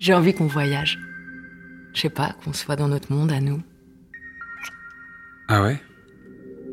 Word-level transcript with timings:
J'ai 0.00 0.14
envie 0.14 0.32
qu'on 0.32 0.46
voyage. 0.46 0.98
Je 1.92 2.00
sais 2.00 2.08
pas, 2.10 2.34
qu'on 2.42 2.54
soit 2.54 2.76
dans 2.76 2.88
notre 2.88 3.12
monde 3.12 3.30
à 3.30 3.40
nous. 3.40 3.62
Ah 5.46 5.62
ouais? 5.62 5.78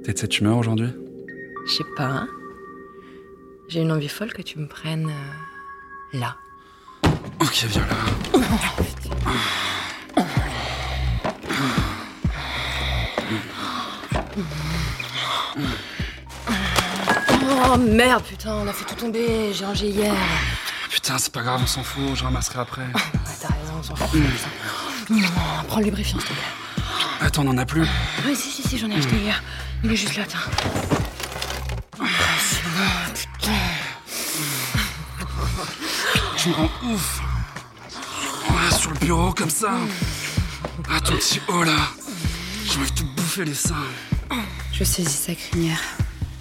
T'es 0.03 0.13
de 0.13 0.17
cette 0.17 0.39
humeur 0.39 0.57
aujourd'hui? 0.57 0.89
Je 1.67 1.71
sais 1.73 1.83
pas. 1.97 2.05
hein. 2.05 2.27
J'ai 3.67 3.81
une 3.81 3.91
envie 3.91 4.07
folle 4.07 4.31
que 4.31 4.41
tu 4.41 4.59
me 4.59 4.67
prennes 4.67 5.09
euh, 5.09 6.17
là. 6.19 6.37
Ok, 7.41 7.65
viens 7.69 7.85
là. 7.85 7.95
Oh 17.73 17.77
merde, 17.77 18.23
putain, 18.23 18.53
on 18.55 18.67
a 18.67 18.73
fait 18.73 18.85
tout 18.85 18.95
tomber. 18.95 19.51
J'ai 19.53 19.65
rangé 19.65 19.87
hier. 19.87 20.13
Putain, 20.89 21.17
c'est 21.17 21.31
pas 21.31 21.41
grave, 21.41 21.61
on 21.63 21.67
s'en 21.67 21.83
fout, 21.83 22.15
je 22.15 22.23
ramasserai 22.23 22.59
après. 22.59 22.81
Ouais, 22.81 23.01
t'as 23.41 23.47
raison, 23.47 23.73
on 23.79 23.83
s'en 23.83 23.95
fout. 23.95 24.09
putain. 24.21 25.13
Non, 25.13 25.27
Prends 25.67 25.79
le 25.79 25.85
lubrifiant, 25.85 26.19
s'il 26.19 26.27
te 26.29 26.33
plaît. 26.33 26.85
Attends, 27.21 27.43
on 27.45 27.49
en 27.49 27.57
a 27.57 27.65
plus 27.65 27.85
Oui, 28.25 28.35
si, 28.35 28.49
si, 28.49 28.67
si, 28.67 28.77
j'en 28.77 28.89
ai 28.89 28.95
acheté 28.97 29.15
hier. 29.17 29.41
Il 29.83 29.91
est 29.91 29.95
juste 29.95 30.15
là, 30.17 30.23
tiens. 30.27 30.39
Tu 36.37 36.49
me 36.49 36.53
rends 36.53 36.69
ouf 36.83 37.21
Sur 38.79 38.91
le 38.91 38.97
bureau, 38.99 39.33
comme 39.33 39.49
ça 39.49 39.71
Ah, 40.89 40.99
ton 41.01 41.13
petit 41.13 41.41
haut 41.47 41.63
là 41.63 41.75
J'ai 42.65 42.79
envie 42.79 42.91
de 42.91 42.95
te 42.97 43.03
bouffer 43.03 43.45
les 43.45 43.53
seins 43.53 43.75
Je 44.71 44.83
saisis 44.83 45.09
sa 45.25 45.33
crinière, 45.35 45.79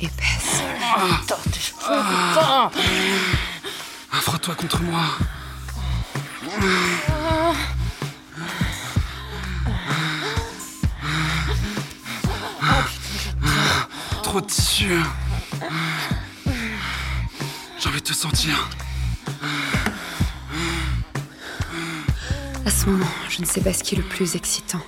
épaisse. 0.00 0.62
Putain, 1.20 1.36
tes 1.50 1.60
cheveux, 1.60 1.77
putain 1.80 2.00
Ah, 2.36 2.70
frotte-toi 4.12 4.55
contre 4.55 4.83
moi 4.83 5.02
Trop 14.22 14.41
de 14.41 14.47
tissu 14.47 14.91
J'ai 17.78 17.89
envie 17.89 18.00
de 18.00 18.05
te 18.05 18.12
sentir 18.12 18.69
À 22.64 22.70
ce 22.70 22.86
moment, 22.86 23.06
je 23.28 23.41
ne 23.41 23.47
sais 23.47 23.61
pas 23.61 23.73
ce 23.73 23.83
qui 23.83 23.95
est 23.95 23.98
le 23.98 24.05
plus 24.05 24.34
excitant. 24.34 24.80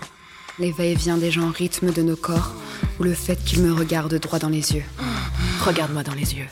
Les 0.58 0.72
va-et-vient 0.72 1.16
des 1.16 1.30
gens 1.30 1.48
en 1.48 1.52
rythme 1.52 1.92
de 1.92 2.02
nos 2.02 2.16
corps 2.16 2.52
ou 2.98 3.04
le 3.04 3.14
fait 3.14 3.36
qu'ils 3.44 3.62
me 3.62 3.72
regardent 3.72 4.18
droit 4.18 4.38
dans 4.40 4.48
les 4.48 4.72
yeux. 4.74 4.84
Regarde-moi 5.64 6.02
dans 6.02 6.14
les 6.14 6.34
yeux. 6.34 6.48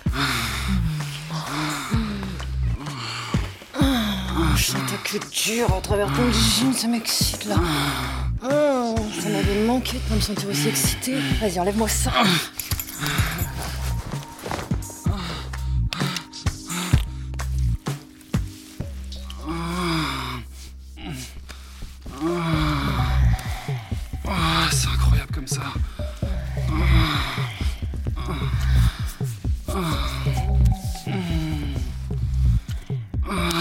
Je 4.57 4.73
sens 4.73 4.81
ta 4.87 4.97
queue 5.05 5.21
dure 5.31 5.73
à 5.75 5.81
travers 5.83 6.11
ton 6.15 6.33
jean, 6.33 6.73
ça 6.73 6.89
m'excite 6.89 7.45
là. 7.45 7.57
Oh, 8.43 8.95
ça 9.21 9.29
m'avait 9.29 9.67
manqué 9.67 9.99
de 9.99 10.03
pas 10.09 10.15
me 10.15 10.21
sentir 10.21 10.49
aussi 10.49 10.69
excitée. 10.69 11.17
Vas-y, 11.41 11.61
enlève-moi 11.61 11.89
ça. 11.89 12.11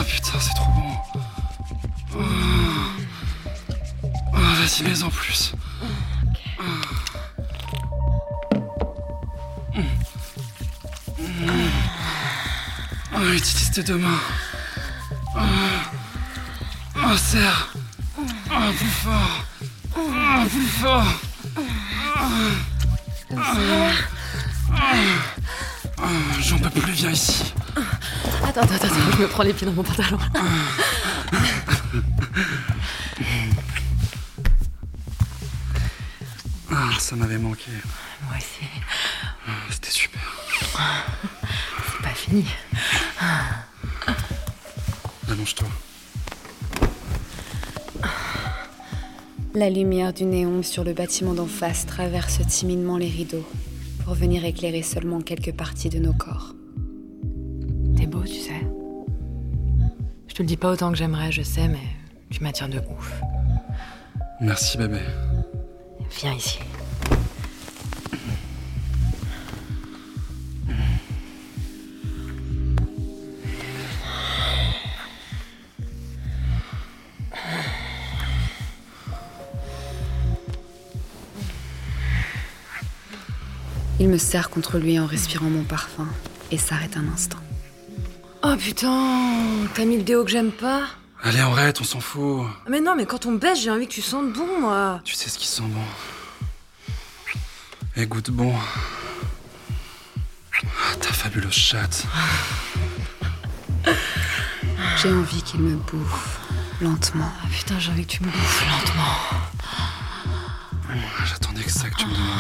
Putain, 0.08 0.40
c'est 0.40 0.54
trop 0.54 0.72
bon. 0.72 0.98
Ah, 4.34 4.54
vas-y, 4.60 4.84
mets 4.84 5.04
en 5.04 5.10
plus. 5.10 5.54
Ah, 13.14 13.34
utilise 13.34 13.72
tes 13.72 13.84
deux 13.84 13.98
mains. 13.98 14.20
Ah, 15.36 17.18
serre. 17.18 17.74
Ah, 18.52 18.72
plus 18.78 18.88
fort. 18.88 19.46
Ah, 19.98 20.46
plus 20.50 20.68
fort. 20.68 21.06
J'en 26.42 26.60
peux 26.60 26.70
plus, 26.70 26.92
viens 26.92 27.12
ici. 27.12 27.54
Attends, 27.76 28.62
attends, 28.62 28.76
attends, 28.76 28.88
je 29.18 29.22
me 29.22 29.28
prends 29.28 29.44
les 29.44 29.54
pieds 29.54 29.68
dans 29.68 29.74
mon 29.74 29.84
pantalon. 29.84 30.18
Ah, 36.72 36.90
ça 37.00 37.16
m'avait 37.16 37.38
manqué. 37.38 37.72
Moi 38.24 38.36
aussi, 38.38 38.66
Ah, 39.48 39.52
C'était 39.70 39.90
super. 39.92 40.22
c'est 40.58 42.02
pas 42.04 42.14
fini. 42.16 42.46
Allonge-toi. 45.30 45.68
La 49.54 49.70
lumière 49.70 50.12
du 50.14 50.26
néon 50.26 50.64
sur 50.64 50.84
le 50.84 50.94
bâtiment 50.94 51.34
d'en 51.34 51.46
face 51.48 51.86
traverse 51.86 52.40
timidement 52.48 52.98
les 52.98 53.08
rideaux 53.10 53.48
pour 54.04 54.14
venir 54.16 54.44
éclairer 54.44 54.82
seulement 54.84 55.22
quelques 55.22 55.54
parties 55.54 55.90
de 55.90 56.00
nos 56.00 56.14
corps. 56.14 56.54
T'es 57.96 58.08
beau, 58.08 58.24
tu 58.24 58.34
sais. 58.36 58.66
Je 60.28 60.34
te 60.34 60.42
le 60.42 60.48
dis 60.48 60.58
pas 60.58 60.72
autant 60.72 60.92
que 60.92 60.98
j'aimerais, 60.98 61.32
je 61.32 61.42
sais, 61.42 61.68
mais 61.68 61.80
tu 62.30 62.44
m'attires 62.44 62.70
de 62.70 62.80
ouf. 62.80 63.22
Merci, 64.42 64.78
bébé. 64.78 65.00
Viens 66.20 66.34
ici. 66.34 66.60
Il 83.98 84.10
me 84.10 84.18
serre 84.18 84.50
contre 84.50 84.78
lui 84.78 85.00
en 85.00 85.06
respirant 85.06 85.50
mon 85.50 85.64
parfum 85.64 86.08
et 86.52 86.58
s'arrête 86.58 86.98
un 86.98 87.08
instant. 87.14 87.40
Oh 88.48 88.56
putain, 88.58 89.66
t'as 89.74 89.86
mis 89.86 89.98
le 89.98 90.04
déo 90.04 90.24
que 90.24 90.30
j'aime 90.30 90.52
pas 90.52 90.84
Allez, 91.24 91.40
arrête, 91.40 91.82
on 91.82 91.84
s'en 91.84 92.00
fout. 92.00 92.46
Mais 92.70 92.80
non, 92.80 92.96
mais 92.96 93.08
quand 93.08 93.26
on 93.26 93.32
baisse, 93.32 93.60
j'ai 93.60 93.72
envie 93.72 93.88
que 93.88 93.94
tu 93.94 94.04
sentes 94.04 94.34
bon, 94.34 94.62
moi. 94.62 95.02
Tu 95.04 95.16
sais 95.16 95.32
ce 95.32 95.40
qui 95.40 95.48
sent 95.48 95.64
bon. 95.64 95.82
Et 97.96 98.06
goûte 98.06 98.30
bon. 98.30 98.54
Ah, 100.54 100.96
ta 101.02 101.12
fabuleuse 101.12 101.54
chatte. 101.54 102.06
J'ai 105.02 105.12
envie 105.12 105.42
qu'il 105.42 105.62
me 105.62 105.76
bouffe, 105.78 106.40
lentement. 106.82 107.32
Ah 107.44 107.48
putain, 107.52 107.80
j'ai 107.80 107.92
envie 107.92 108.06
que 108.06 108.12
tu 108.12 108.24
me 108.24 108.30
bouffes 108.30 108.66
lentement. 108.70 109.18
Ah, 110.88 111.26
J'attendais 111.26 111.64
que 111.64 111.72
ça 111.72 111.90
que 111.90 111.96
tu 111.96 112.06
me 112.06 112.14
demandes. 112.14 112.36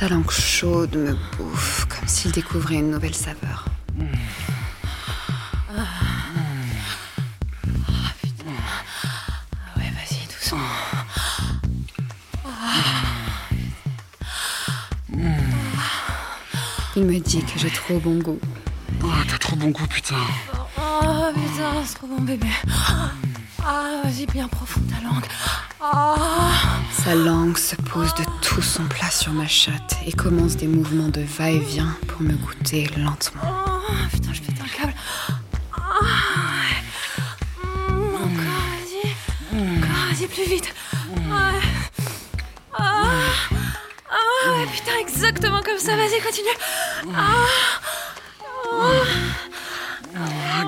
Sa 0.00 0.08
langue 0.08 0.30
chaude 0.30 0.96
me 0.96 1.12
bouffe, 1.36 1.84
comme 1.84 2.08
s'il 2.08 2.32
découvrait 2.32 2.76
une 2.76 2.90
nouvelle 2.90 3.14
saveur. 3.14 3.66
Ah 5.68 5.84
ouais, 9.76 9.90
vas-y, 9.90 10.26
doucement. 10.26 10.58
Il 16.96 17.04
me 17.04 17.18
dit 17.18 17.44
que 17.44 17.58
j'ai 17.58 17.68
trop 17.68 17.98
bon 17.98 18.20
goût. 18.20 18.40
Oh, 19.04 19.08
t'as 19.28 19.36
trop 19.36 19.56
bon 19.56 19.68
goût, 19.68 19.86
putain. 19.86 20.16
Oh 20.78 21.30
putain, 21.34 21.84
c'est 21.84 21.96
trop 21.96 22.06
bon 22.06 22.22
bébé. 22.22 22.48
Ah, 23.62 24.00
vas-y, 24.02 24.24
bien 24.24 24.48
profond 24.48 24.80
ta 24.80 25.02
langue. 25.06 25.26
Sa 25.80 27.14
langue 27.14 27.56
se 27.56 27.74
pose 27.74 28.12
de 28.14 28.24
tout 28.42 28.60
son 28.60 28.84
plat 28.84 29.10
sur 29.10 29.32
ma 29.32 29.46
chatte 29.46 29.96
et 30.06 30.12
commence 30.12 30.56
des 30.56 30.66
mouvements 30.66 31.08
de 31.08 31.22
va-et-vient 31.22 31.96
pour 32.06 32.20
me 32.20 32.34
goûter 32.34 32.86
lentement. 32.98 33.40
Oh, 33.46 33.80
putain, 34.12 34.34
je 34.34 34.42
pète 34.42 34.60
un 34.60 34.68
câble. 34.68 34.94
Encore, 38.12 38.28
vas-y. 38.68 39.08
Encore, 39.56 40.04
vas-y, 40.10 40.26
plus 40.26 40.44
vite. 40.44 40.74
Ouais. 41.08 41.60
Ah. 42.74 43.04
Ah, 44.10 44.50
ouais, 44.52 44.66
putain, 44.66 44.98
exactement 45.00 45.62
comme 45.62 45.78
ça. 45.78 45.96
Vas-y, 45.96 46.20
continue. 46.20 46.56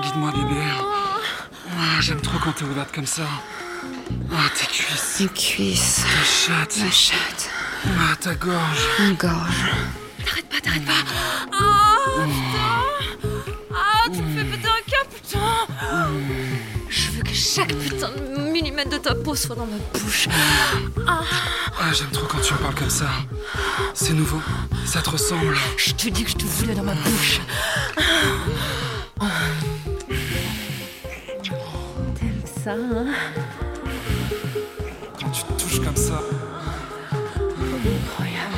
Guide-moi, 0.01 0.31
bébé. 0.31 0.63
J'aime 1.99 2.21
trop 2.21 2.39
quand 2.43 2.53
t'es 2.53 2.65
ouverte 2.65 2.91
comme 2.93 3.05
ça. 3.05 3.27
Ah, 4.31 4.49
tes 4.55 4.65
cuisses. 4.67 5.19
Mes 5.19 5.27
cuisses. 5.27 6.01
Ta 6.03 6.23
chatte. 6.23 6.77
Ma 6.79 6.91
chatte. 6.91 7.49
Ah, 7.85 8.15
ta 8.19 8.35
gorge. 8.35 8.87
Ma 8.99 9.11
gorge. 9.11 9.71
T'arrêtes 10.25 10.49
pas, 10.49 10.59
t'arrêtes 10.61 10.85
pas. 10.85 10.93
Ah, 11.51 12.25
putain. 12.25 13.43
Ah, 13.73 14.09
tu 14.11 14.21
me 14.21 14.37
fais 14.37 14.45
péter 14.45 14.67
un 14.67 14.91
câble, 14.91 15.09
putain. 15.15 16.07
Je 16.89 17.11
veux 17.11 17.23
que 17.23 17.33
chaque 17.33 17.73
putain 17.75 18.09
de 18.09 18.41
millimètre 18.51 18.89
de 18.91 18.97
ta 18.97 19.15
peau 19.15 19.35
soit 19.35 19.55
dans 19.55 19.65
ma 19.65 19.77
bouche. 19.93 20.27
Ah. 21.07 21.21
ah 21.79 21.93
j'aime 21.93 22.09
trop 22.11 22.25
quand 22.25 22.39
tu 22.39 22.53
en 22.53 22.57
parles 22.57 22.75
comme 22.75 22.89
ça. 22.89 23.09
C'est 23.93 24.13
nouveau. 24.13 24.41
Ça 24.85 25.01
te 25.01 25.09
ressemble. 25.09 25.57
Je 25.77 25.91
te 25.91 26.09
dis 26.09 26.23
que 26.23 26.31
je 26.31 26.35
te 26.35 26.45
voulais 26.45 26.75
dans 26.75 26.83
ma 26.83 26.93
bouche. 26.93 27.41
Ah. 29.19 29.25
T'aimes 32.15 32.41
ça, 32.63 32.73
hein? 32.73 33.07
Quand 35.19 35.29
tu 35.29 35.43
te 35.43 35.53
touches 35.53 35.79
comme 35.81 35.95
ça. 35.95 36.21
Incroyable. 37.11 38.57